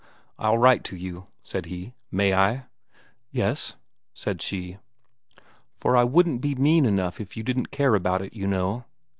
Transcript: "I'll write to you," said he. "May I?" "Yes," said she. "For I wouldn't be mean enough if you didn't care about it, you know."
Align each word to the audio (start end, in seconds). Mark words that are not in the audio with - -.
"I'll 0.39 0.57
write 0.57 0.83
to 0.85 0.95
you," 0.95 1.27
said 1.43 1.67
he. 1.67 1.93
"May 2.09 2.33
I?" 2.33 2.65
"Yes," 3.29 3.75
said 4.15 4.41
she. 4.41 4.79
"For 5.75 5.95
I 5.95 6.05
wouldn't 6.05 6.41
be 6.41 6.55
mean 6.55 6.87
enough 6.87 7.21
if 7.21 7.37
you 7.37 7.43
didn't 7.43 7.69
care 7.69 7.93
about 7.93 8.23
it, 8.23 8.33
you 8.33 8.47
know." 8.47 8.85